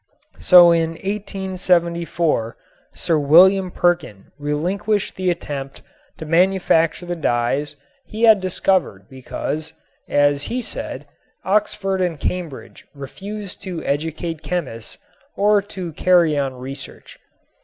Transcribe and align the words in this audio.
So 0.39 0.71
in 0.71 0.93
1874 0.93 2.57
Sir 2.91 3.19
William 3.19 3.69
Perkin 3.69 4.31
relinquished 4.39 5.15
the 5.15 5.29
attempt 5.29 5.83
to 6.17 6.25
manufacture 6.25 7.05
the 7.05 7.15
dyes 7.15 7.75
he 8.07 8.23
had 8.23 8.41
discovered 8.41 9.07
because, 9.07 9.73
as 10.09 10.45
he 10.45 10.59
said, 10.59 11.05
Oxford 11.45 12.01
and 12.01 12.19
Cambridge 12.19 12.87
refused 12.95 13.61
to 13.61 13.83
educate 13.85 14.41
chemists 14.41 14.97
or 15.35 15.61
to 15.61 15.93
carry 15.93 16.35
on 16.35 16.55
research. 16.55 17.19